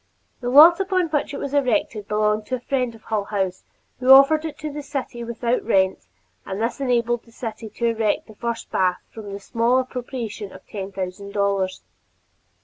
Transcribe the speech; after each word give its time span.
The 0.39 0.49
lot 0.49 0.79
upon 0.79 1.09
which 1.09 1.31
it 1.31 1.37
was 1.39 1.53
erected 1.53 2.07
belonged 2.07 2.47
to 2.47 2.55
a 2.55 2.59
friend 2.59 2.95
of 2.95 3.03
Hull 3.03 3.25
House 3.25 3.63
who 3.99 4.09
offered 4.11 4.45
it 4.45 4.57
to 4.57 4.73
the 4.73 4.81
city 4.81 5.23
without 5.23 5.63
rent, 5.63 6.07
and 6.43 6.59
this 6.59 6.81
enabled 6.81 7.21
the 7.23 7.31
city 7.31 7.69
to 7.69 7.85
erect 7.85 8.25
the 8.25 8.33
first 8.33 8.71
public 8.71 8.95
bath 8.95 9.01
from 9.11 9.31
the 9.31 9.39
small 9.39 9.77
appropriation 9.77 10.51
of 10.51 10.65
ten 10.65 10.91
thousand 10.91 11.33
dollars. 11.33 11.83